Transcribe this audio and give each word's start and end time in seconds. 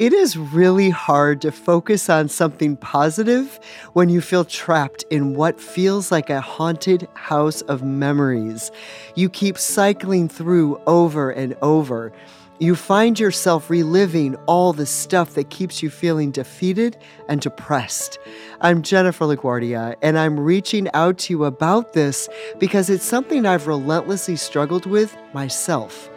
It 0.00 0.12
is 0.12 0.36
really 0.36 0.90
hard 0.90 1.40
to 1.42 1.52
focus 1.52 2.10
on 2.10 2.28
something 2.28 2.76
positive 2.76 3.60
when 3.92 4.08
you 4.08 4.20
feel 4.20 4.44
trapped 4.44 5.04
in 5.08 5.34
what 5.34 5.60
feels 5.60 6.10
like 6.10 6.30
a 6.30 6.40
haunted 6.40 7.06
house 7.14 7.62
of 7.62 7.84
memories. 7.84 8.72
You 9.14 9.28
keep 9.28 9.56
cycling 9.56 10.28
through 10.28 10.80
over 10.88 11.30
and 11.30 11.54
over. 11.62 12.12
You 12.58 12.74
find 12.74 13.20
yourself 13.20 13.70
reliving 13.70 14.34
all 14.46 14.72
the 14.72 14.84
stuff 14.84 15.34
that 15.34 15.50
keeps 15.50 15.80
you 15.80 15.90
feeling 15.90 16.32
defeated 16.32 16.96
and 17.28 17.40
depressed. 17.40 18.18
I'm 18.60 18.82
Jennifer 18.82 19.26
LaGuardia, 19.26 19.94
and 20.02 20.18
I'm 20.18 20.40
reaching 20.40 20.88
out 20.92 21.18
to 21.18 21.32
you 21.32 21.44
about 21.44 21.92
this 21.92 22.28
because 22.58 22.90
it's 22.90 23.04
something 23.04 23.46
I've 23.46 23.68
relentlessly 23.68 24.34
struggled 24.34 24.86
with 24.86 25.16
myself. 25.32 26.10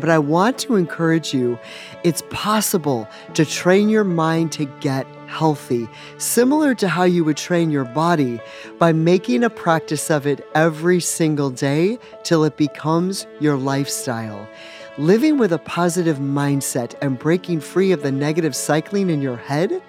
But 0.00 0.10
I 0.10 0.18
want 0.18 0.58
to 0.60 0.76
encourage 0.76 1.34
you 1.34 1.58
it's 2.04 2.22
possible 2.30 3.08
to 3.34 3.44
train 3.44 3.88
your 3.88 4.04
mind 4.04 4.52
to 4.52 4.66
get 4.80 5.06
healthy, 5.26 5.88
similar 6.16 6.74
to 6.74 6.88
how 6.88 7.04
you 7.04 7.24
would 7.24 7.36
train 7.36 7.70
your 7.70 7.84
body 7.84 8.40
by 8.78 8.92
making 8.92 9.44
a 9.44 9.50
practice 9.50 10.10
of 10.10 10.26
it 10.26 10.46
every 10.54 11.00
single 11.00 11.50
day 11.50 11.98
till 12.24 12.44
it 12.44 12.56
becomes 12.56 13.26
your 13.40 13.56
lifestyle. 13.56 14.48
Living 14.96 15.38
with 15.38 15.52
a 15.52 15.58
positive 15.58 16.18
mindset 16.18 16.94
and 17.00 17.18
breaking 17.20 17.60
free 17.60 17.92
of 17.92 18.02
the 18.02 18.10
negative 18.10 18.56
cycling 18.56 19.10
in 19.10 19.22
your 19.22 19.36
head 19.36 19.80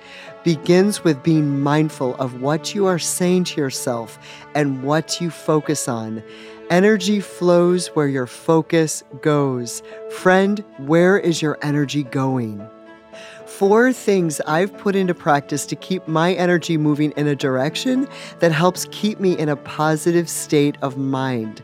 begins 0.43 1.03
with 1.03 1.23
being 1.23 1.59
mindful 1.59 2.15
of 2.15 2.41
what 2.41 2.75
you 2.75 2.85
are 2.85 2.99
saying 2.99 3.43
to 3.43 3.59
yourself 3.59 4.19
and 4.53 4.83
what 4.83 5.19
you 5.19 5.31
focus 5.31 5.87
on. 5.87 6.23
Energy 6.69 7.19
flows 7.19 7.87
where 7.87 8.07
your 8.07 8.27
focus 8.27 9.03
goes. 9.23 9.81
Friend, 10.11 10.63
where 10.77 11.17
is 11.17 11.41
your 11.41 11.57
energy 11.63 12.03
going? 12.03 12.63
Four 13.47 13.91
things 13.91 14.39
I've 14.41 14.77
put 14.77 14.95
into 14.95 15.15
practice 15.15 15.65
to 15.65 15.75
keep 15.75 16.07
my 16.07 16.33
energy 16.33 16.77
moving 16.77 17.09
in 17.17 17.27
a 17.27 17.35
direction 17.35 18.07
that 18.37 18.51
helps 18.51 18.85
keep 18.91 19.19
me 19.19 19.35
in 19.35 19.49
a 19.49 19.55
positive 19.55 20.29
state 20.29 20.77
of 20.83 20.95
mind. 20.95 21.63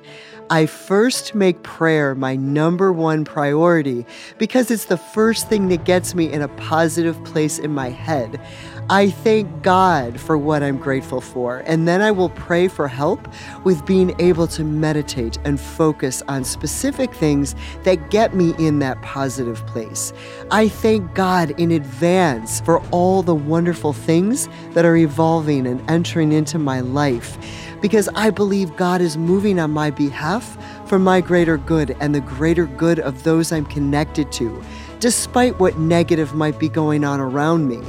I 0.50 0.68
first 0.68 1.34
make 1.34 1.64
prayer 1.64 2.14
my 2.14 2.36
number 2.36 2.94
one 2.94 3.26
priority 3.26 4.06
because 4.38 4.70
it's 4.70 4.86
the 4.86 4.98
first 4.98 5.50
thing 5.50 5.70
that 5.70 5.86
gets 5.86 6.14
me 6.14 6.32
in 6.32 6.44
a 6.44 6.48
positive 6.50 7.22
place 7.24 7.58
in 7.58 7.74
my 7.74 7.90
head. 7.90 8.40
I 8.88 9.10
thank 9.10 9.64
God 9.64 10.20
for 10.20 10.38
what 10.38 10.62
I'm 10.62 10.78
grateful 10.78 11.20
for, 11.20 11.64
and 11.66 11.88
then 11.88 12.04
I 12.04 12.12
will 12.12 12.30
pray 12.30 12.68
for 12.68 12.88
help 12.88 13.28
with 13.64 13.84
being 13.88 14.14
able 14.22 14.46
to 14.50 14.64
meditate 14.64 15.40
and 15.44 15.60
focus 15.60 16.22
on 16.28 16.44
specific 16.44 17.12
things 17.16 17.56
that 17.82 18.12
get 18.12 18.36
me 18.36 18.54
in 18.60 18.78
that 18.80 19.02
positive 19.02 19.66
place. 19.66 20.14
I 20.52 20.68
thank 20.68 21.16
God 21.16 21.60
in 21.60 21.72
advance 21.72 22.62
for 22.62 22.78
all 22.92 23.24
the 23.24 23.34
wonderful 23.34 23.94
things 23.94 24.48
that 24.74 24.86
are 24.86 24.96
evolving 24.96 25.66
and 25.66 25.82
entering 25.90 26.32
into 26.32 26.60
my 26.60 26.82
life 26.82 27.40
because 27.82 28.08
I 28.16 28.30
believe 28.30 28.76
God 28.76 29.02
is 29.02 29.18
moving 29.18 29.60
on 29.60 29.72
my 29.72 29.92
behalf 29.92 30.58
for 30.88 31.00
my 31.00 31.22
greater 31.22 31.58
good 31.58 31.96
and 32.00 32.14
the 32.14 32.22
greater 32.22 32.66
good 32.66 33.00
of 33.00 33.24
those 33.24 33.52
I'm 33.52 33.66
connected 33.66 34.32
to, 34.34 34.64
despite 35.00 35.60
what 35.60 35.78
negative 35.78 36.34
might 36.34 36.60
be 36.60 36.70
going 36.70 37.04
on 37.04 37.20
around 37.20 37.68
me. 37.68 37.82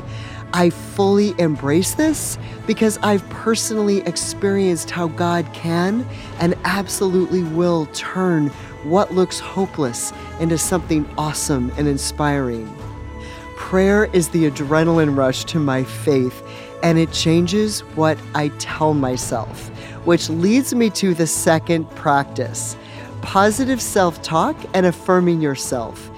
I 0.53 0.71
fully 0.71 1.35
embrace 1.39 1.95
this 1.95 2.39
because 2.67 2.99
I've 2.99 3.29
personally 3.31 3.99
experienced 3.99 4.91
how 4.91 5.09
God 5.09 5.47
can 5.53 6.07
and 6.39 6.55
absolutely 6.65 7.43
will 7.43 7.87
turn 7.93 8.49
what 8.85 9.13
looks 9.13 9.39
hopeless 9.39 10.13
into 10.41 10.57
something 10.57 11.09
awesome 11.19 11.73
and 11.77 11.89
inspiring. 11.89 12.73
Prayer 13.57 14.05
is 14.13 14.29
the 14.29 14.49
adrenaline 14.49 15.17
rush 15.17 15.45
to 15.47 15.59
my 15.59 15.83
faith, 15.83 16.43
and 16.83 16.99
it 16.99 17.11
changes 17.11 17.81
what 17.97 18.17
I 18.35 18.49
tell 18.59 18.95
myself 18.95 19.71
which 20.07 20.31
leads 20.31 20.73
me 20.73 20.89
to 20.89 21.13
the 21.15 21.27
second 21.27 21.91
practice 21.91 22.77
positive 23.23 23.83
self 23.83 24.23
talk 24.23 24.57
and 24.73 24.87
affirming 24.87 25.41
yourself. 25.41 26.11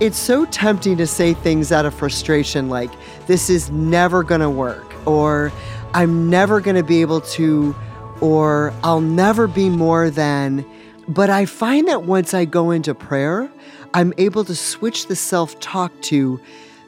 It's 0.00 0.18
so 0.18 0.44
tempting 0.46 0.96
to 0.96 1.06
say 1.06 1.32
things 1.32 1.70
out 1.70 1.86
of 1.86 1.94
frustration 1.94 2.68
like, 2.68 2.90
this 3.28 3.48
is 3.48 3.70
never 3.70 4.24
gonna 4.24 4.50
work, 4.50 4.92
or 5.06 5.52
I'm 5.94 6.28
never 6.28 6.60
gonna 6.60 6.82
be 6.82 7.02
able 7.02 7.20
to, 7.20 7.74
or 8.20 8.74
I'll 8.82 9.00
never 9.00 9.46
be 9.46 9.70
more 9.70 10.10
than. 10.10 10.66
But 11.06 11.30
I 11.30 11.46
find 11.46 11.86
that 11.86 12.02
once 12.02 12.34
I 12.34 12.46
go 12.46 12.72
into 12.72 12.96
prayer, 12.96 13.48
I'm 13.94 14.12
able 14.18 14.44
to 14.44 14.56
switch 14.56 15.06
the 15.06 15.14
self 15.14 15.60
talk 15.60 15.92
to, 16.02 16.40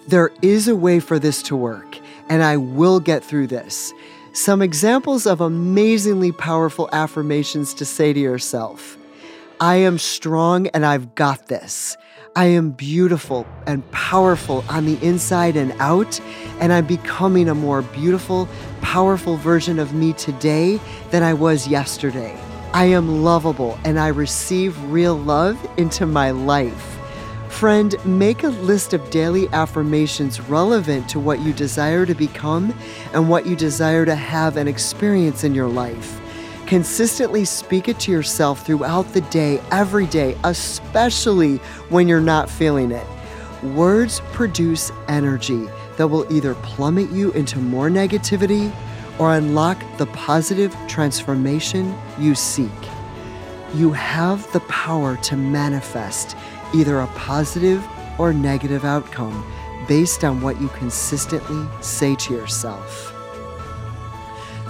there 0.09 0.31
is 0.41 0.69
a 0.69 0.77
way 0.77 1.01
for 1.01 1.19
this 1.19 1.43
to 1.43 1.55
work, 1.55 1.99
and 2.31 2.43
I 2.43 2.57
will 2.57 2.99
get 2.99 3.23
through 3.23 3.49
this. 3.49 3.93
Some 4.33 4.63
examples 4.63 5.27
of 5.27 5.43
amazingly 5.43 6.33
powerful 6.33 6.89
affirmations 6.93 7.75
to 7.75 7.85
say 7.85 8.15
to 8.15 8.21
yourself 8.21 8.97
I 9.61 9.77
am 9.77 9.99
strong 9.99 10.69
and 10.69 10.87
I've 10.87 11.15
got 11.15 11.49
this. 11.49 11.97
I 12.35 12.47
am 12.47 12.71
beautiful 12.71 13.47
and 13.67 13.89
powerful 13.91 14.65
on 14.71 14.87
the 14.87 14.99
inside 15.05 15.57
and 15.57 15.73
out, 15.79 16.21
and 16.61 16.73
I'm 16.73 16.87
becoming 16.87 17.49
a 17.51 17.55
more 17.55 17.83
beautiful, 17.83 18.49
powerful 18.81 19.37
version 19.37 19.79
of 19.79 19.93
me 19.93 20.15
today 20.15 20.81
than 21.11 21.23
I 21.23 21.35
was 21.35 21.69
yesterday. 21.69 22.39
I 22.73 22.85
am 22.85 23.25
lovable 23.25 23.79
and 23.85 23.99
I 23.99 24.09
receive 24.09 24.81
real 24.85 25.17
love 25.17 25.59
into 25.77 26.07
my 26.07 26.31
life. 26.31 26.98
Friend, 27.59 27.97
make 28.07 28.45
a 28.45 28.51
list 28.51 28.93
of 28.93 29.11
daily 29.11 29.49
affirmations 29.49 30.41
relevant 30.41 31.09
to 31.09 31.19
what 31.19 31.41
you 31.41 31.53
desire 31.53 32.07
to 32.07 32.15
become 32.15 32.73
and 33.13 33.29
what 33.29 33.47
you 33.47 33.57
desire 33.57 34.07
to 34.07 34.15
have 34.15 34.57
and 34.57 34.69
experience 34.69 35.43
in 35.43 35.57
your 35.57 35.67
life. 35.67 36.21
Consistently 36.69 37.45
speak 37.45 37.89
it 37.89 37.99
to 37.99 38.13
yourself 38.13 38.65
throughout 38.65 39.13
the 39.13 39.23
day, 39.23 39.61
every 39.73 40.07
day, 40.07 40.39
especially 40.45 41.57
when 41.89 42.07
you're 42.07 42.21
not 42.21 42.49
feeling 42.49 42.93
it. 42.93 43.07
Words 43.75 44.21
produce 44.31 44.93
energy 45.09 45.67
that 45.97 46.07
will 46.07 46.33
either 46.33 46.55
plummet 46.63 47.11
you 47.11 47.33
into 47.33 47.59
more 47.59 47.91
negativity 47.91 48.73
or 49.19 49.35
unlock 49.35 49.83
the 49.97 50.07
positive 50.07 50.77
transformation 50.87 51.93
you 52.21 52.37
seek. 52.37 52.71
You 53.75 53.91
have 53.91 54.51
the 54.53 54.61
power 54.61 55.17
to 55.17 55.37
manifest 55.37 56.37
either 56.75 57.01
a 57.01 57.07
positive 57.09 57.87
or 58.19 58.33
negative 58.33 58.85
outcome 58.85 59.45
based 59.87 60.25
on 60.25 60.41
what 60.41 60.61
you 60.61 60.69
consistently 60.69 61.67
say 61.81 62.15
to 62.17 62.35
yourself. 62.35 63.15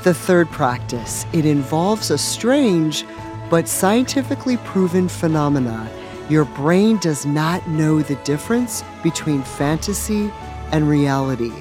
The 0.04 0.14
third 0.14 0.48
practice, 0.50 1.26
it 1.32 1.44
involves 1.44 2.10
a 2.10 2.18
strange 2.18 3.04
but 3.50 3.66
scientifically 3.66 4.56
proven 4.58 5.08
phenomena. 5.08 5.90
Your 6.28 6.44
brain 6.44 6.98
does 6.98 7.26
not 7.26 7.66
know 7.68 8.00
the 8.02 8.16
difference 8.16 8.84
between 9.02 9.42
fantasy 9.42 10.30
and 10.70 10.88
reality. 10.88 11.52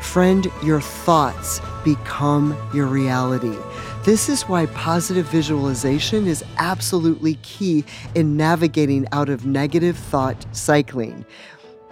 Friend, 0.00 0.46
your 0.64 0.80
thoughts 0.80 1.60
become 1.84 2.56
your 2.74 2.86
reality. 2.86 3.56
This 4.04 4.28
is 4.28 4.42
why 4.42 4.66
positive 4.66 5.26
visualization 5.26 6.26
is 6.26 6.44
absolutely 6.58 7.34
key 7.42 7.84
in 8.14 8.36
navigating 8.36 9.06
out 9.12 9.28
of 9.28 9.46
negative 9.46 9.96
thought 9.96 10.44
cycling. 10.52 11.24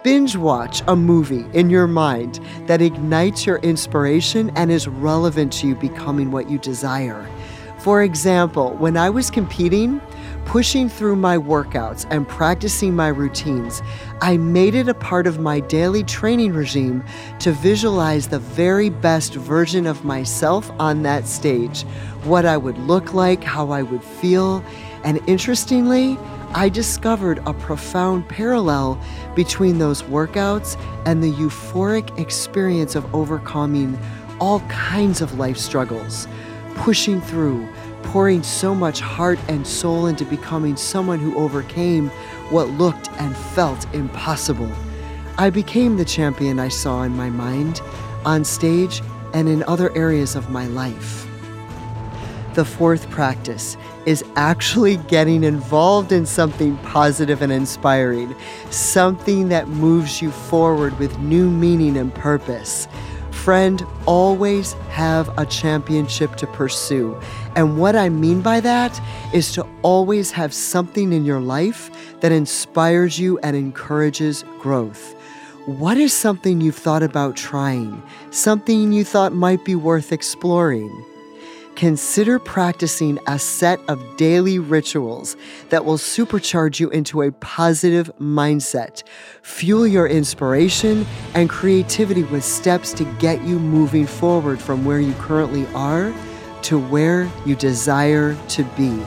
Binge 0.03 0.35
watch 0.35 0.81
a 0.87 0.95
movie 0.95 1.45
in 1.53 1.69
your 1.69 1.85
mind 1.87 2.39
that 2.65 2.81
ignites 2.81 3.45
your 3.45 3.57
inspiration 3.57 4.51
and 4.55 4.71
is 4.71 4.87
relevant 4.87 5.53
to 5.53 5.67
you 5.67 5.75
becoming 5.75 6.31
what 6.31 6.49
you 6.49 6.57
desire. 6.57 7.29
For 7.79 8.03
example, 8.03 8.71
when 8.77 8.97
I 8.97 9.09
was 9.09 9.29
competing, 9.29 10.01
pushing 10.45 10.89
through 10.89 11.15
my 11.15 11.37
workouts 11.37 12.05
and 12.09 12.27
practicing 12.27 12.95
my 12.95 13.07
routines, 13.07 13.81
I 14.21 14.37
made 14.37 14.75
it 14.75 14.89
a 14.89 14.93
part 14.93 15.27
of 15.27 15.39
my 15.39 15.59
daily 15.59 16.03
training 16.03 16.53
regime 16.53 17.03
to 17.39 17.51
visualize 17.51 18.27
the 18.27 18.39
very 18.39 18.89
best 18.89 19.33
version 19.35 19.87
of 19.87 20.03
myself 20.03 20.69
on 20.79 21.03
that 21.03 21.27
stage, 21.27 21.83
what 22.23 22.45
I 22.45 22.57
would 22.57 22.77
look 22.79 23.13
like, 23.13 23.43
how 23.43 23.71
I 23.71 23.81
would 23.81 24.03
feel, 24.03 24.63
and 25.03 25.19
interestingly, 25.27 26.17
I 26.53 26.67
discovered 26.67 27.41
a 27.45 27.53
profound 27.53 28.27
parallel 28.27 29.01
between 29.35 29.79
those 29.79 30.01
workouts 30.03 30.77
and 31.05 31.23
the 31.23 31.31
euphoric 31.31 32.19
experience 32.19 32.95
of 32.95 33.15
overcoming 33.15 33.97
all 34.39 34.59
kinds 34.61 35.21
of 35.21 35.39
life 35.39 35.57
struggles, 35.57 36.27
pushing 36.75 37.21
through, 37.21 37.67
pouring 38.11 38.43
so 38.43 38.75
much 38.75 38.99
heart 38.99 39.39
and 39.47 39.65
soul 39.65 40.07
into 40.07 40.25
becoming 40.25 40.75
someone 40.75 41.17
who 41.17 41.33
overcame 41.37 42.09
what 42.49 42.67
looked 42.71 43.09
and 43.13 43.35
felt 43.37 43.85
impossible. 43.93 44.69
I 45.37 45.49
became 45.49 45.95
the 45.95 46.03
champion 46.03 46.59
I 46.59 46.67
saw 46.67 47.03
in 47.03 47.15
my 47.15 47.29
mind, 47.29 47.79
on 48.25 48.43
stage, 48.43 49.01
and 49.33 49.47
in 49.47 49.63
other 49.63 49.95
areas 49.95 50.35
of 50.35 50.49
my 50.49 50.67
life. 50.67 51.25
The 52.53 52.65
fourth 52.65 53.09
practice 53.09 53.77
is 54.05 54.25
actually 54.35 54.97
getting 54.97 55.45
involved 55.45 56.11
in 56.11 56.25
something 56.25 56.75
positive 56.79 57.41
and 57.41 57.51
inspiring, 57.51 58.35
something 58.71 59.47
that 59.47 59.69
moves 59.69 60.21
you 60.21 60.31
forward 60.31 60.99
with 60.99 61.17
new 61.19 61.49
meaning 61.49 61.95
and 61.95 62.13
purpose. 62.13 62.89
Friend, 63.43 63.83
always 64.05 64.73
have 64.91 65.35
a 65.35 65.47
championship 65.47 66.35
to 66.35 66.45
pursue. 66.45 67.19
And 67.55 67.79
what 67.79 67.95
I 67.95 68.07
mean 68.07 68.41
by 68.41 68.59
that 68.59 69.01
is 69.33 69.51
to 69.53 69.65
always 69.81 70.29
have 70.29 70.53
something 70.53 71.11
in 71.11 71.25
your 71.25 71.39
life 71.39 71.89
that 72.19 72.31
inspires 72.31 73.17
you 73.17 73.39
and 73.39 73.55
encourages 73.55 74.43
growth. 74.59 75.15
What 75.65 75.97
is 75.97 76.13
something 76.13 76.61
you've 76.61 76.75
thought 76.75 77.01
about 77.01 77.35
trying? 77.35 78.03
Something 78.29 78.91
you 78.91 79.03
thought 79.03 79.33
might 79.33 79.65
be 79.65 79.73
worth 79.73 80.11
exploring? 80.11 81.03
Consider 81.75 82.37
practicing 82.37 83.17
a 83.27 83.39
set 83.39 83.79
of 83.87 83.99
daily 84.17 84.59
rituals 84.59 85.35
that 85.69 85.85
will 85.85 85.97
supercharge 85.97 86.79
you 86.79 86.89
into 86.91 87.21
a 87.21 87.31
positive 87.31 88.11
mindset, 88.19 89.03
fuel 89.41 89.87
your 89.87 90.07
inspiration 90.07 91.05
and 91.33 91.49
creativity 91.49 92.23
with 92.23 92.43
steps 92.43 92.93
to 92.93 93.03
get 93.19 93.41
you 93.43 93.57
moving 93.57 94.05
forward 94.05 94.61
from 94.61 94.85
where 94.85 94.99
you 94.99 95.13
currently 95.13 95.65
are 95.73 96.13
to 96.63 96.77
where 96.77 97.31
you 97.45 97.55
desire 97.55 98.35
to 98.49 98.63
be. 98.77 99.01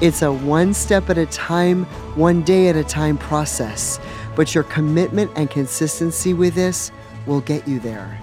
It's 0.00 0.22
a 0.22 0.32
one 0.32 0.74
step 0.74 1.10
at 1.10 1.18
a 1.18 1.26
time, 1.26 1.84
one 2.14 2.42
day 2.42 2.68
at 2.68 2.76
a 2.76 2.84
time 2.84 3.18
process 3.18 3.98
but 4.34 4.54
your 4.54 4.64
commitment 4.64 5.30
and 5.36 5.50
consistency 5.50 6.34
with 6.34 6.54
this 6.54 6.90
will 7.26 7.40
get 7.40 7.66
you 7.68 7.80
there. 7.80 8.18